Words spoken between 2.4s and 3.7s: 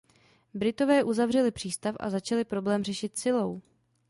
problém řešit silou.